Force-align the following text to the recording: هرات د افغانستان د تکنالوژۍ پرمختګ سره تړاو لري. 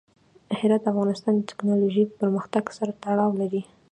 هرات 0.57 0.81
د 0.83 0.87
افغانستان 0.93 1.33
د 1.37 1.41
تکنالوژۍ 1.51 2.03
پرمختګ 2.19 2.63
سره 2.77 2.91
تړاو 3.03 3.31
لري. 3.41 3.61